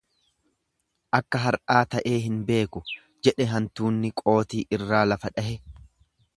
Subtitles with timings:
[1.17, 2.83] Akka har'aa ta'ee hin beeku,
[3.29, 5.57] jedhe hantuunni qooxii irraa lafa dhahe.